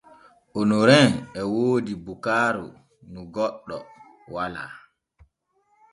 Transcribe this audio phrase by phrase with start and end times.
[0.59, 2.67] Onorin e woodi bukaaru
[3.11, 3.77] nu goɗɗo
[4.33, 4.71] walaa.